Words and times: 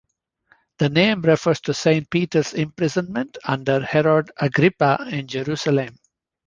The 0.79 0.89
name 0.89 1.21
refers 1.21 1.61
to 1.61 1.75
Saint 1.75 2.09
Peter's 2.09 2.55
imprisonment 2.55 3.37
under 3.43 3.81
Herod 3.81 4.31
Agrippa 4.39 5.05
in 5.11 5.27
Jerusalem. 5.27 5.99